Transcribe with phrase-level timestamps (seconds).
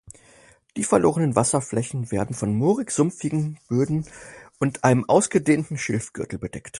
[0.77, 4.07] Die verlorenen Wasserflächen werden von moorig-sumpfigen Böden
[4.57, 6.69] und einem ausgedehnten Schilfgürtel bedeckt.